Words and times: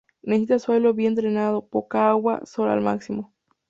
Necesita 0.23 0.57
suelo 0.57 0.95
bien 0.95 1.13
drenado, 1.13 1.67
poca 1.67 2.09
agua; 2.09 2.41
sol 2.43 2.69
al 2.69 2.81
máximo. 2.81 3.31